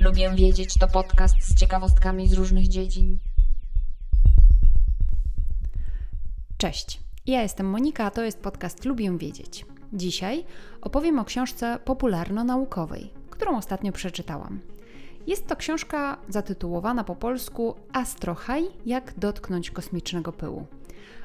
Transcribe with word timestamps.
Lubię 0.00 0.30
wiedzieć 0.34 0.78
to 0.78 0.88
podcast 0.88 1.34
z 1.40 1.54
ciekawostkami 1.54 2.28
z 2.28 2.32
różnych 2.32 2.68
dziedzin. 2.68 3.18
Cześć, 6.56 7.00
ja 7.26 7.42
jestem 7.42 7.66
Monika, 7.66 8.04
a 8.04 8.10
to 8.10 8.22
jest 8.22 8.40
podcast 8.40 8.84
Lubię 8.84 9.18
Wiedzieć. 9.18 9.66
Dzisiaj 9.92 10.44
opowiem 10.80 11.18
o 11.18 11.24
książce 11.24 11.78
popularno-naukowej, 11.84 13.10
którą 13.30 13.58
ostatnio 13.58 13.92
przeczytałam. 13.92 14.60
Jest 15.26 15.46
to 15.46 15.56
książka 15.56 16.16
zatytułowana 16.28 17.04
po 17.04 17.16
polsku 17.16 17.74
Astrohaj 17.92 18.64
jak 18.86 19.18
dotknąć 19.18 19.70
kosmicznego 19.70 20.32
pyłu. 20.32 20.66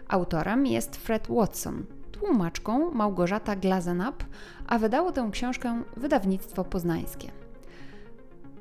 Autorem 0.08 0.66
jest 0.66 0.96
Fred 0.96 1.28
Watson, 1.28 1.86
tłumaczką 2.12 2.92
Małgorzata 2.92 3.56
Glazenap, 3.56 4.24
a 4.68 4.80
wydało 4.80 5.12
tę 5.12 5.30
książkę 5.32 5.84
wydawnictwo 5.98 6.64
poznańskie. 6.64 7.32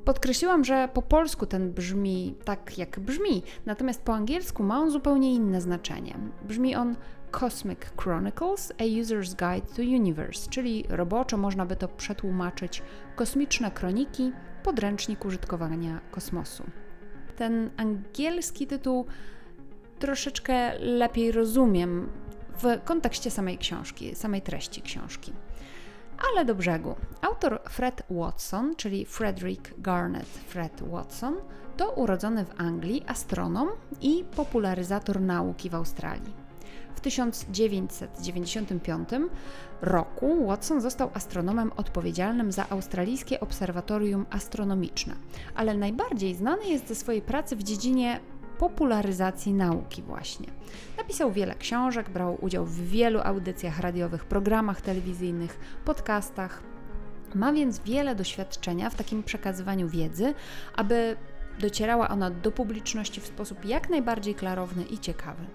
Podkreśliłam, 0.05 0.63
że 0.63 0.89
po 0.93 1.01
polsku 1.01 1.45
ten 1.45 1.73
brzmi 1.73 2.35
tak, 2.45 2.77
jak 2.77 2.99
brzmi, 2.99 3.43
natomiast 3.65 4.03
po 4.03 4.13
angielsku 4.13 4.63
ma 4.63 4.79
on 4.79 4.91
zupełnie 4.91 5.35
inne 5.35 5.61
znaczenie. 5.61 6.15
Brzmi 6.47 6.75
on 6.75 6.95
Cosmic 7.31 7.79
Chronicles 7.97 8.73
A 8.77 8.83
User's 8.83 9.35
Guide 9.35 9.67
to 9.75 9.81
Universe, 9.81 10.49
czyli 10.49 10.85
roboczo 10.89 11.37
można 11.37 11.65
by 11.65 11.75
to 11.75 11.87
przetłumaczyć 11.87 12.83
Kosmiczne 13.15 13.71
Kroniki 13.71 14.31
podręcznik 14.63 15.25
użytkowania 15.25 15.99
kosmosu. 16.11 16.63
Ten 17.35 17.69
angielski 17.77 18.67
tytuł 18.67 19.05
troszeczkę 19.99 20.79
lepiej 20.79 21.31
rozumiem 21.31 22.09
w 22.57 22.83
kontekście 22.85 23.31
samej 23.31 23.57
książki, 23.57 24.15
samej 24.15 24.41
treści 24.41 24.81
książki. 24.81 25.33
Ale 26.31 26.45
do 26.45 26.55
brzegu. 26.55 26.95
Autor 27.21 27.61
Fred 27.69 28.03
Watson, 28.09 28.75
czyli 28.75 29.05
Frederick 29.05 29.73
Garnet 29.77 30.27
Fred 30.27 30.81
Watson, 30.81 31.35
to 31.77 31.91
urodzony 31.91 32.45
w 32.45 32.61
Anglii 32.61 33.03
astronom 33.07 33.69
i 34.01 34.25
popularyzator 34.35 35.21
nauki 35.21 35.69
w 35.69 35.75
Australii. 35.75 36.48
W 36.95 37.01
1995 37.01 39.09
roku 39.81 40.47
Watson 40.47 40.81
został 40.81 41.09
astronomem 41.13 41.71
odpowiedzialnym 41.77 42.51
za 42.51 42.69
australijskie 42.69 43.39
obserwatorium 43.39 44.25
astronomiczne, 44.29 45.15
ale 45.55 45.73
najbardziej 45.73 46.35
znany 46.35 46.65
jest 46.65 46.87
ze 46.87 46.95
swojej 46.95 47.21
pracy 47.21 47.55
w 47.55 47.63
dziedzinie 47.63 48.19
popularyzacji 48.59 49.53
nauki 49.53 50.01
właśnie. 50.01 50.47
Napisał 50.97 51.31
wiele 51.31 51.55
książek, 51.55 52.09
brał 52.09 52.37
udział 52.41 52.65
w 52.65 52.79
wielu 52.79 53.19
audycjach 53.23 53.79
radiowych, 53.79 54.25
programach 54.25 54.81
telewizyjnych, 54.81 55.59
podcastach. 55.85 56.63
Ma 57.35 57.53
więc 57.53 57.79
wiele 57.79 58.15
doświadczenia 58.15 58.89
w 58.89 58.95
takim 58.95 59.23
przekazywaniu 59.23 59.89
wiedzy, 59.89 60.33
aby 60.75 61.15
docierała 61.59 62.09
ona 62.09 62.31
do 62.31 62.51
publiczności 62.51 63.21
w 63.21 63.27
sposób 63.27 63.65
jak 63.65 63.89
najbardziej 63.89 64.35
klarowny 64.35 64.83
i 64.83 64.99
ciekawy. 64.99 65.45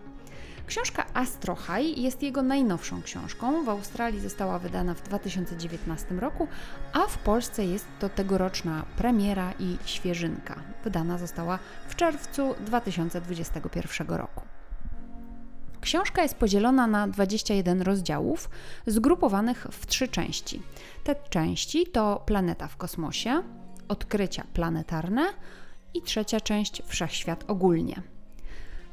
Książka 0.66 1.06
Astro 1.14 1.56
High 1.56 1.98
jest 1.98 2.22
jego 2.22 2.42
najnowszą 2.42 3.02
książką. 3.02 3.64
W 3.64 3.68
Australii 3.68 4.20
została 4.20 4.58
wydana 4.58 4.94
w 4.94 5.02
2019 5.02 6.14
roku, 6.14 6.48
a 6.92 7.06
w 7.06 7.18
Polsce 7.18 7.64
jest 7.64 7.86
to 7.98 8.08
tegoroczna 8.08 8.84
premiera 8.96 9.52
i 9.58 9.76
świeżynka. 9.84 10.62
Wydana 10.84 11.18
została 11.18 11.58
w 11.88 11.96
czerwcu 11.96 12.54
2021 12.66 14.08
roku. 14.08 14.42
Książka 15.80 16.22
jest 16.22 16.34
podzielona 16.34 16.86
na 16.86 17.08
21 17.08 17.82
rozdziałów, 17.82 18.50
zgrupowanych 18.86 19.66
w 19.70 19.86
trzy 19.86 20.08
części. 20.08 20.62
Te 21.04 21.14
części 21.30 21.86
to 21.86 22.22
Planeta 22.26 22.68
w 22.68 22.76
kosmosie, 22.76 23.42
Odkrycia 23.88 24.44
planetarne 24.52 25.22
i 25.94 26.02
trzecia 26.02 26.40
część 26.40 26.82
Wszechświat 26.86 27.44
ogólnie. 27.48 28.13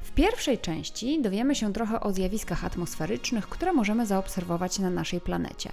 W 0.02 0.12
pierwszej 0.12 0.58
części 0.58 1.22
dowiemy 1.22 1.56
się 1.56 1.74
trochę 1.74 2.00
o 2.00 2.12
zjawiskach 2.12 2.66
atmosferycznych, 2.66 3.48
które 3.50 3.74
możemy 3.74 4.06
zaobserwować 4.06 4.80
na 4.80 4.90
naszej 4.90 5.22
planecie. 5.22 5.72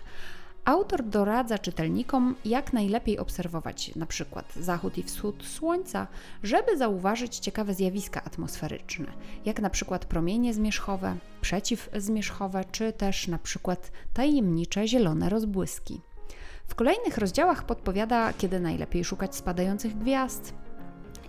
Autor 0.64 1.04
doradza 1.04 1.58
czytelnikom, 1.58 2.34
jak 2.44 2.72
najlepiej 2.72 3.18
obserwować 3.18 3.96
na 3.96 4.06
przykład 4.06 4.52
zachód 4.56 4.98
i 4.98 5.02
wschód 5.02 5.44
Słońca, 5.46 6.06
żeby 6.42 6.76
zauważyć 6.76 7.38
ciekawe 7.38 7.74
zjawiska 7.74 8.24
atmosferyczne, 8.24 9.06
jak 9.44 9.60
na 9.60 9.70
przykład 9.70 10.04
promienie 10.04 10.54
zmierzchowe, 10.54 11.16
przeciwzmierzchowe, 11.40 12.64
czy 12.72 12.92
też 12.92 13.28
na 13.28 13.38
przykład 13.38 13.92
tajemnicze 14.14 14.88
zielone 14.88 15.28
rozbłyski. 15.28 16.00
W 16.66 16.74
kolejnych 16.74 17.18
rozdziałach 17.18 17.66
podpowiada, 17.66 18.32
kiedy 18.32 18.60
najlepiej 18.60 19.04
szukać 19.04 19.36
spadających 19.36 19.98
gwiazd, 19.98 20.54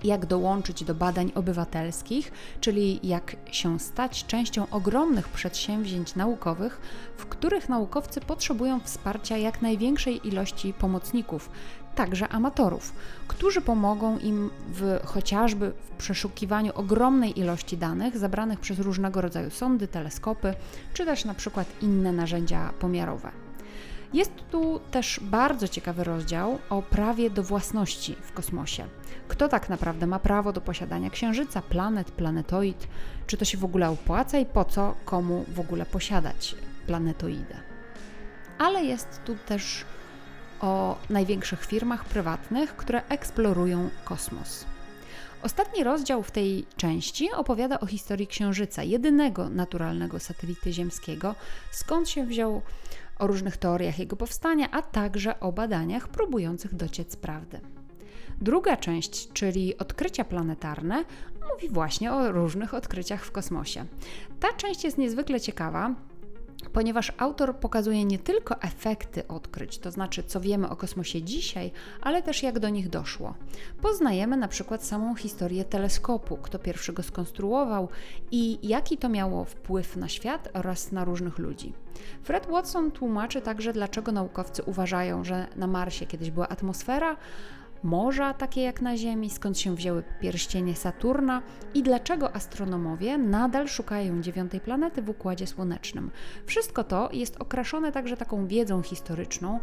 jak 0.03 0.25
dołączyć 0.25 0.83
do 0.83 0.95
badań 0.95 1.31
obywatelskich, 1.35 2.31
czyli 2.61 2.99
jak 3.03 3.35
się 3.51 3.79
stać 3.79 4.25
częścią 4.25 4.69
ogromnych 4.71 5.29
przedsięwzięć 5.29 6.15
naukowych, 6.15 6.81
w 7.17 7.25
których 7.25 7.69
naukowcy 7.69 8.21
potrzebują 8.21 8.79
wsparcia 8.79 9.37
jak 9.37 9.61
największej 9.61 10.27
ilości 10.27 10.73
pomocników, 10.73 11.49
także 11.95 12.27
amatorów, 12.27 12.93
którzy 13.27 13.61
pomogą 13.61 14.19
im 14.19 14.49
w 14.73 14.99
chociażby 15.05 15.71
w 15.71 15.91
przeszukiwaniu 15.97 16.71
ogromnej 16.75 17.39
ilości 17.39 17.77
danych 17.77 18.17
zabranych 18.17 18.59
przez 18.59 18.79
różnego 18.79 19.21
rodzaju 19.21 19.49
sondy, 19.49 19.87
teleskopy, 19.87 20.53
czy 20.93 21.05
też 21.05 21.25
na 21.25 21.33
przykład 21.33 21.67
inne 21.81 22.11
narzędzia 22.11 22.73
pomiarowe. 22.79 23.48
Jest 24.14 24.31
tu 24.52 24.80
też 24.92 25.20
bardzo 25.24 25.68
ciekawy 25.68 26.03
rozdział 26.03 26.59
o 26.70 26.81
prawie 26.81 27.30
do 27.30 27.44
własności 27.44 28.16
w 28.22 28.34
kosmosie. 28.34 28.86
Kto 29.28 29.47
tak 29.47 29.70
naprawdę 29.70 30.08
ma 30.08 30.20
prawo 30.20 30.53
do 30.53 30.62
posiadania 30.62 31.09
księżyca, 31.09 31.62
planet, 31.62 32.12
planetoid? 32.12 32.88
Czy 33.28 33.38
to 33.38 33.46
się 33.46 33.58
w 33.58 33.66
ogóle 33.66 33.90
opłaca 33.90 34.38
i 34.38 34.46
po 34.46 34.66
co 34.66 34.96
komu 35.06 35.46
w 35.47 35.59
ogóle 35.59 35.86
posiadać 35.86 36.56
planetoidę? 36.88 37.56
Ale 38.58 38.84
jest 38.84 39.22
tu 39.25 39.36
też 39.36 39.86
o 40.62 40.97
największych 41.09 41.66
firmach 41.66 42.06
prywatnych, 42.06 42.76
które 42.76 43.08
eksplorują 43.08 43.90
kosmos. 44.06 44.66
Ostatni 45.44 45.83
rozdział 45.83 46.23
w 46.23 46.31
tej 46.31 46.66
części 46.77 47.31
opowiada 47.31 47.79
o 47.79 47.85
historii 47.85 48.27
Księżyca, 48.27 48.83
jedynego 48.83 49.50
naturalnego 49.50 50.19
satelity 50.19 50.73
ziemskiego, 50.73 51.35
skąd 51.72 52.09
się 52.09 52.25
wziął 52.25 52.61
o 53.19 53.27
różnych 53.27 53.57
teoriach 53.57 53.99
jego 53.99 54.16
powstania, 54.16 54.72
a 54.72 54.81
także 54.81 55.39
o 55.39 55.51
badaniach 55.51 56.07
próbujących 56.07 56.75
dociec 56.75 57.16
prawdy. 57.16 57.59
Druga 58.41 58.78
część, 58.78 59.31
czyli 59.33 59.78
odkrycia 59.78 60.25
planetarne, 60.25 61.03
mówi 61.53 61.69
właśnie 61.69 62.13
o 62.13 62.31
różnych 62.31 62.73
odkryciach 62.73 63.25
w 63.25 63.31
kosmosie. 63.31 63.85
Ta 64.39 64.53
część 64.53 64.83
jest 64.83 64.97
niezwykle 64.97 65.41
ciekawa, 65.41 65.95
ponieważ 66.74 67.12
autor 67.18 67.56
pokazuje 67.56 68.06
nie 68.06 68.20
tylko 68.20 68.62
efekty 68.62 69.28
odkryć, 69.28 69.80
to 69.80 69.92
znaczy 69.92 70.24
co 70.24 70.40
wiemy 70.40 70.70
o 70.70 70.75
kosmosie 70.75 71.22
dzisiaj, 71.22 71.72
ale 72.02 72.24
też 72.24 72.44
jak 72.44 72.59
do 72.59 72.70
nich 72.70 72.90
doszło. 72.90 73.34
Poznajemy 73.81 74.38
na 74.38 74.47
przykład 74.47 74.86
samą 74.86 75.16
historię 75.16 75.66
teleskopu, 75.66 76.38
kto 76.38 76.59
pierwszy 76.59 76.94
go 76.94 77.03
skonstruował 77.03 77.90
i 78.31 78.68
jaki 78.68 78.97
to 78.97 79.09
miało 79.09 79.46
wpływ 79.46 79.96
na 79.96 80.09
świat 80.09 80.50
oraz 80.53 80.92
na 80.92 81.06
różnych 81.06 81.38
ludzi. 81.38 81.74
Fred 82.24 82.47
Watson 82.47 82.91
tłumaczy 82.91 83.41
także, 83.41 83.74
dlaczego 83.74 84.12
naukowcy 84.12 84.64
uważają, 84.64 85.24
że 85.24 85.47
na 85.56 85.68
Marsie 85.68 86.06
kiedyś 86.06 86.31
była 86.31 86.50
atmosfera, 86.50 87.18
morza 87.84 88.34
takie 88.34 88.62
jak 88.62 88.81
na 88.81 88.97
Ziemi, 88.97 89.29
skąd 89.29 89.59
się 89.59 89.75
wzięły 89.75 90.03
pierścienie 90.19 90.75
Saturna 90.75 91.41
i 91.73 91.84
dlaczego 91.84 92.35
astronomowie 92.35 93.17
nadal 93.17 93.67
szukają 93.67 94.22
dziewiątej 94.22 94.59
planety 94.59 95.02
w 95.02 95.09
Układzie 95.09 95.47
Słonecznym. 95.47 96.11
Wszystko 96.46 96.84
to 96.84 97.09
jest 97.14 97.41
okraszone 97.41 97.91
także 97.91 98.17
taką 98.17 98.47
wiedzą 98.47 98.81
historyczną, 98.81 99.59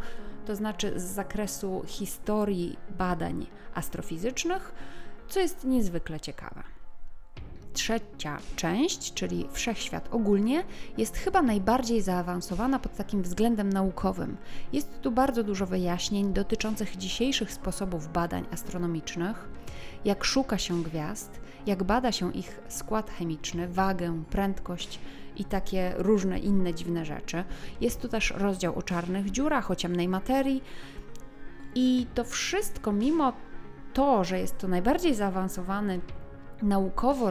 to 0.46 0.56
znaczy 0.56 1.00
z 1.00 1.04
zakresu 1.04 1.82
historii 1.86 2.76
badań 2.98 3.46
astrofizycznych, 3.74 4.74
co 5.28 5.40
jest 5.40 5.64
niezwykle 5.64 6.20
ciekawe 6.20 6.75
trzecia 7.76 8.38
część, 8.56 9.14
czyli 9.14 9.48
Wszechświat 9.52 10.08
ogólnie, 10.10 10.64
jest 10.98 11.16
chyba 11.16 11.42
najbardziej 11.42 12.02
zaawansowana 12.02 12.78
pod 12.78 12.96
takim 12.96 13.22
względem 13.22 13.72
naukowym. 13.72 14.36
Jest 14.72 15.00
tu 15.00 15.12
bardzo 15.12 15.42
dużo 15.44 15.66
wyjaśnień 15.66 16.32
dotyczących 16.32 16.96
dzisiejszych 16.96 17.52
sposobów 17.52 18.12
badań 18.12 18.44
astronomicznych, 18.52 19.48
jak 20.04 20.24
szuka 20.24 20.58
się 20.58 20.82
gwiazd, 20.82 21.40
jak 21.66 21.84
bada 21.84 22.12
się 22.12 22.32
ich 22.32 22.60
skład 22.68 23.10
chemiczny, 23.10 23.68
wagę, 23.68 24.22
prędkość 24.30 24.98
i 25.36 25.44
takie 25.44 25.92
różne 25.96 26.38
inne 26.38 26.74
dziwne 26.74 27.04
rzeczy. 27.04 27.44
Jest 27.80 28.00
tu 28.00 28.08
też 28.08 28.34
rozdział 28.36 28.78
o 28.78 28.82
czarnych 28.82 29.30
dziurach, 29.30 29.70
o 29.70 29.76
ciemnej 29.76 30.08
materii. 30.08 30.62
I 31.74 32.06
to 32.14 32.24
wszystko, 32.24 32.92
mimo 32.92 33.32
to, 33.92 34.24
że 34.24 34.40
jest 34.40 34.58
to 34.58 34.68
najbardziej 34.68 35.14
zaawansowany 35.14 36.00
naukowo, 36.62 37.30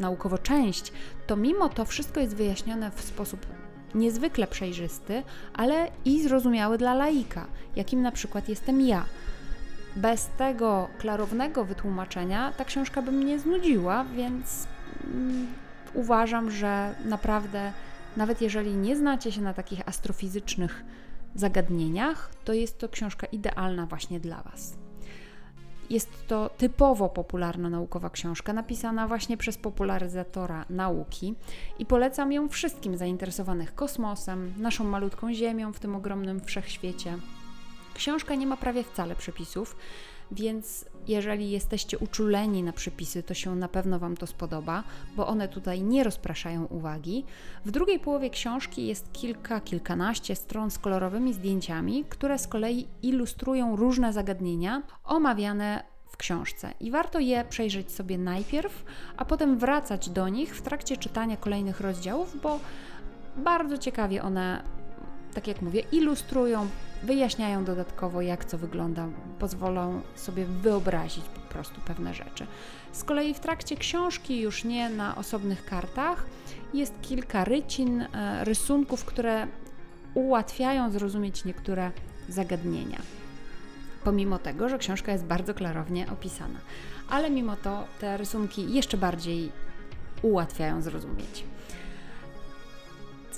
naukowo 0.00 0.38
część, 0.38 0.92
to 1.26 1.36
mimo 1.36 1.68
to 1.68 1.84
wszystko 1.84 2.20
jest 2.20 2.36
wyjaśnione 2.36 2.90
w 2.90 3.00
sposób 3.00 3.46
niezwykle 3.94 4.46
przejrzysty, 4.46 5.22
ale 5.54 5.90
i 6.04 6.22
zrozumiały 6.22 6.78
dla 6.78 6.94
laika, 6.94 7.46
jakim 7.76 8.02
na 8.02 8.12
przykład 8.12 8.48
jestem 8.48 8.80
ja. 8.80 9.04
Bez 9.96 10.28
tego 10.38 10.88
klarownego 10.98 11.64
wytłumaczenia 11.64 12.52
ta 12.52 12.64
książka 12.64 13.02
by 13.02 13.12
mnie 13.12 13.38
znudziła, 13.38 14.04
więc 14.04 14.66
mm, 15.04 15.46
uważam, 15.94 16.50
że 16.50 16.94
naprawdę, 17.04 17.72
nawet 18.16 18.40
jeżeli 18.40 18.74
nie 18.74 18.96
znacie 18.96 19.32
się 19.32 19.40
na 19.40 19.54
takich 19.54 19.88
astrofizycznych 19.88 20.84
zagadnieniach, 21.34 22.30
to 22.44 22.52
jest 22.52 22.78
to 22.78 22.88
książka 22.88 23.26
idealna 23.26 23.86
właśnie 23.86 24.20
dla 24.20 24.42
Was. 24.42 24.83
Jest 25.90 26.26
to 26.26 26.50
typowo 26.58 27.08
popularna 27.08 27.70
naukowa 27.70 28.10
książka, 28.10 28.52
napisana 28.52 29.08
właśnie 29.08 29.36
przez 29.36 29.58
popularyzatora 29.58 30.64
nauki 30.70 31.34
i 31.78 31.86
polecam 31.86 32.32
ją 32.32 32.48
wszystkim 32.48 32.96
zainteresowanym 32.96 33.66
kosmosem, 33.74 34.54
naszą 34.58 34.84
malutką 34.84 35.34
Ziemią 35.34 35.72
w 35.72 35.80
tym 35.80 35.96
ogromnym 35.96 36.40
wszechświecie. 36.40 37.18
Książka 37.94 38.34
nie 38.34 38.46
ma 38.46 38.56
prawie 38.56 38.84
wcale 38.84 39.16
przepisów, 39.16 39.76
więc 40.30 40.84
jeżeli 41.08 41.50
jesteście 41.50 41.98
uczuleni 41.98 42.62
na 42.62 42.72
przepisy, 42.72 43.22
to 43.22 43.34
się 43.34 43.56
na 43.56 43.68
pewno 43.68 43.98
Wam 43.98 44.16
to 44.16 44.26
spodoba, 44.26 44.82
bo 45.16 45.26
one 45.26 45.48
tutaj 45.48 45.82
nie 45.82 46.04
rozpraszają 46.04 46.64
uwagi. 46.64 47.24
W 47.64 47.70
drugiej 47.70 48.00
połowie 48.00 48.30
książki 48.30 48.86
jest 48.86 49.12
kilka, 49.12 49.60
kilkanaście 49.60 50.36
stron 50.36 50.70
z 50.70 50.78
kolorowymi 50.78 51.34
zdjęciami, 51.34 52.04
które 52.08 52.38
z 52.38 52.46
kolei 52.46 52.86
ilustrują 53.02 53.76
różne 53.76 54.12
zagadnienia 54.12 54.82
omawiane 55.04 55.84
w 56.08 56.16
książce 56.16 56.74
i 56.80 56.90
warto 56.90 57.18
je 57.18 57.44
przejrzeć 57.44 57.92
sobie 57.92 58.18
najpierw, 58.18 58.84
a 59.16 59.24
potem 59.24 59.58
wracać 59.58 60.10
do 60.10 60.28
nich 60.28 60.56
w 60.56 60.62
trakcie 60.62 60.96
czytania 60.96 61.36
kolejnych 61.36 61.80
rozdziałów, 61.80 62.40
bo 62.42 62.60
bardzo 63.36 63.78
ciekawie 63.78 64.22
one, 64.22 64.62
tak 65.34 65.46
jak 65.46 65.62
mówię, 65.62 65.82
ilustrują 65.92 66.68
wyjaśniają 67.04 67.64
dodatkowo, 67.64 68.22
jak 68.22 68.44
co 68.44 68.58
wygląda, 68.58 69.06
pozwolą 69.38 70.00
sobie 70.14 70.44
wyobrazić 70.44 71.24
po 71.24 71.40
prostu 71.40 71.80
pewne 71.80 72.14
rzeczy. 72.14 72.46
Z 72.92 73.04
kolei 73.04 73.34
w 73.34 73.40
trakcie 73.40 73.76
książki, 73.76 74.40
już 74.40 74.64
nie 74.64 74.90
na 74.90 75.16
osobnych 75.16 75.64
kartach, 75.64 76.26
jest 76.74 76.94
kilka 77.02 77.44
rycin, 77.44 78.00
e, 78.00 78.44
rysunków, 78.44 79.04
które 79.04 79.46
ułatwiają 80.14 80.90
zrozumieć 80.90 81.44
niektóre 81.44 81.90
zagadnienia. 82.28 82.98
Pomimo 84.04 84.38
tego, 84.38 84.68
że 84.68 84.78
książka 84.78 85.12
jest 85.12 85.24
bardzo 85.24 85.54
klarownie 85.54 86.06
opisana, 86.12 86.58
ale 87.10 87.30
mimo 87.30 87.56
to 87.56 87.84
te 88.00 88.16
rysunki 88.16 88.74
jeszcze 88.74 88.96
bardziej 88.96 89.52
ułatwiają 90.22 90.82
zrozumieć. 90.82 91.44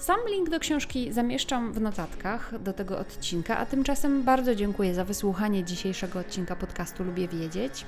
Sam 0.06 0.20
link 0.30 0.50
do 0.50 0.60
książki 0.60 1.12
zamieszczam 1.12 1.72
w 1.72 1.80
notatkach 1.80 2.62
do 2.62 2.72
tego 2.72 2.98
odcinka, 2.98 3.58
a 3.58 3.66
tymczasem 3.66 4.22
bardzo 4.22 4.54
dziękuję 4.54 4.94
za 4.94 5.04
wysłuchanie 5.04 5.64
dzisiejszego 5.64 6.18
odcinka 6.18 6.56
podcastu 6.56 7.04
Lubię 7.04 7.28
Wiedzieć. 7.28 7.84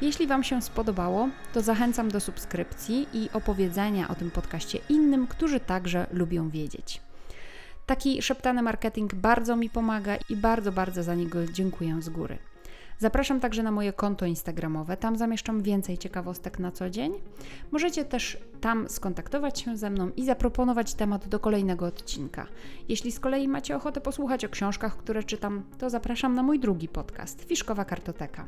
Jeśli 0.00 0.26
Wam 0.26 0.44
się 0.44 0.62
spodobało, 0.62 1.28
to 1.52 1.60
zachęcam 1.60 2.10
do 2.10 2.20
subskrypcji 2.20 3.08
i 3.12 3.28
opowiedzenia 3.32 4.08
o 4.08 4.14
tym 4.14 4.30
podcaście 4.30 4.78
innym, 4.88 5.26
którzy 5.26 5.60
także 5.60 6.06
lubią 6.12 6.50
wiedzieć. 6.50 7.00
Taki 7.86 8.22
szeptany 8.22 8.62
marketing 8.62 9.14
bardzo 9.14 9.56
mi 9.56 9.70
pomaga 9.70 10.16
i 10.28 10.36
bardzo, 10.36 10.72
bardzo 10.72 11.02
za 11.02 11.14
niego 11.14 11.46
dziękuję 11.46 12.02
z 12.02 12.08
góry. 12.08 12.38
Zapraszam 13.02 13.40
także 13.40 13.62
na 13.62 13.70
moje 13.70 13.92
konto 13.92 14.26
Instagramowe, 14.26 14.96
tam 14.96 15.16
zamieszczam 15.16 15.62
więcej 15.62 15.98
ciekawostek 15.98 16.58
na 16.58 16.72
co 16.72 16.90
dzień. 16.90 17.12
Możecie 17.70 18.04
też 18.04 18.38
tam 18.60 18.88
skontaktować 18.88 19.60
się 19.60 19.76
ze 19.76 19.90
mną 19.90 20.10
i 20.16 20.24
zaproponować 20.24 20.94
temat 20.94 21.28
do 21.28 21.40
kolejnego 21.40 21.86
odcinka. 21.86 22.46
Jeśli 22.88 23.12
z 23.12 23.20
kolei 23.20 23.48
macie 23.48 23.76
ochotę 23.76 24.00
posłuchać 24.00 24.44
o 24.44 24.48
książkach, 24.48 24.96
które 24.96 25.22
czytam, 25.22 25.62
to 25.78 25.90
zapraszam 25.90 26.34
na 26.34 26.42
mój 26.42 26.60
drugi 26.60 26.88
podcast 26.88 27.44
Fiszkowa 27.44 27.84
Kartoteka. 27.84 28.46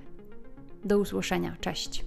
Do 0.85 0.99
usłyszenia, 0.99 1.57
cześć! 1.61 2.05